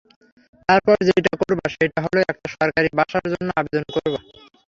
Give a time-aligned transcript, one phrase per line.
[0.69, 4.19] তারপর যেইটা করবা সেইটা হলো, একটা সরকারি বাসার জন্য আবেদন করবা।